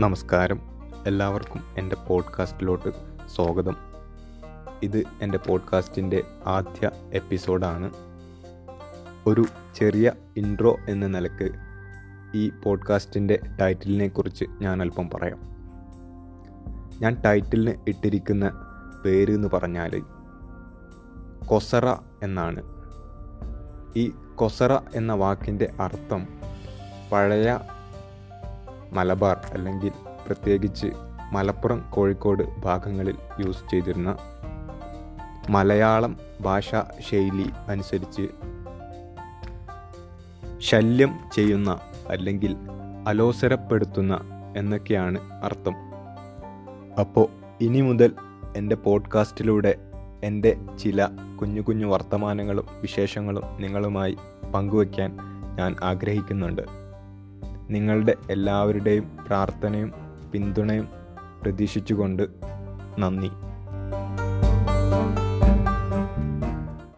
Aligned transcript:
നമസ്കാരം. 0.00 0.60
എല്ലാവർക്കും 1.06 1.60
എന്റെ 1.78 1.96
പോഡ്കാസ്റ്റിലോട്ട് 1.96 2.88
സ്വാഗതം. 3.36 3.76
ഇത് 4.82 5.02
എന്റെ 5.22 5.38
പോഡ്കാസ്റ്റിന്റെ 5.38 6.22
ആദ്യ 6.46 6.90
എപ്പിസോഡാണ്. 7.12 7.92
ഒരു 9.26 9.44
ചെറിയ 9.74 10.12
ഇൻട്രോ 10.36 10.76
എന്ന 10.88 11.06
നിലയ്ക്ക് 11.06 11.50
ഈ 12.34 12.48
പോഡ്കാസ്റ്റിന്റെ 12.48 13.38
ടൈറ്റിലിനെ 13.60 14.08
കുറിച്ച് 14.08 14.44
ഞാൻ 14.60 14.82
അല്പം 14.82 15.10
പറയാം. 15.10 15.40
ഞാൻ 17.00 17.14
ടൈറ്റിലിന് 17.14 17.80
ഇട്ടിരിക്കുന്ന 17.88 18.50
പേര് 19.04 19.34
എന്ന് 19.34 19.48
പറഞ്ഞാൽ 19.48 20.02
കൊസറ 21.46 21.94
എന്നാണ്. 22.22 22.62
ഈ 23.96 24.12
കൊസറ 24.34 24.78
എന്ന 24.94 25.12
വാക്കിന്റെ 25.12 25.72
അർത്ഥം 25.80 26.26
പഴയ 27.12 27.58
മലബാർ 28.94 29.50
അല്ലെങ്കിൽ 29.52 29.92
പ്രത്യേകിച്ച് 30.26 30.86
മലപ്പുറം 31.32 31.90
കോഴിക്കോട് 31.90 32.60
ഭാഗങ്ങളിൽ 32.60 33.16
യൂസ് 33.46 33.70
ചെയ്തിരുന്ന 33.70 34.16
മലയാളം 35.48 36.16
ഭാഷാ 36.40 36.84
ശൈലി 37.10 37.50
അനുസരിച്ച് 37.68 38.28
ശല്യം 40.58 41.18
ചെയ്യുന്ന 41.34 41.78
അല്ലെങ്കിൽ 42.08 42.56
അലോസരപ്പെടുത്തുന്ന 43.08 44.20
എന്നൊക്കെയാണ് 44.56 45.44
അർത്ഥം. 45.44 45.74
അപ്പോൾ 47.00 47.28
ഇനി 47.60 47.80
മുതൽ 47.80 48.12
എന്റെ 48.56 48.76
പോഡ്കാസ്റ്റിലൂടെ 48.76 49.74
എന്റെ 50.24 50.56
ചില 50.78 51.08
കുഞ്ഞു 51.40 51.60
കുഞ്ഞു 51.60 51.86
വർത്തമാനങ്ങളും 51.86 52.66
വിശേഷങ്ങളും 52.80 53.42
നിങ്ങളുമായി 53.60 54.16
പങ്കുവയ്ക്കാൻ 54.54 55.18
ഞാൻ 55.56 55.76
ആഗ്രഹിക്കുന്നുണ്ട്. 55.82 56.62
നിങ്ങളുടെ 57.70 58.14
എല്ലാവരുടെയും 58.30 59.16
പ്രാർത്ഥനയും 59.26 59.92
പിന്തുണയും 60.32 60.88
പ്രതീക്ഷിച്ചുകൊണ്ട് 61.42 62.28
നന്ദി. 62.98 63.30